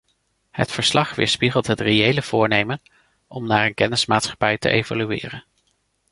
[0.51, 2.81] Het verslag weerspiegelt het reële voornemen
[3.27, 5.45] om naar een kennismaatschappij te evolueren.